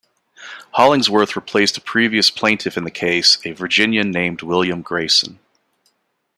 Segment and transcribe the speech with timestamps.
[0.71, 5.37] Hollingsworth replaced a previous plaintiff in the case, a Virginian named William Grayson.